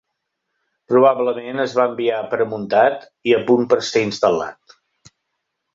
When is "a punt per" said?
3.39-3.81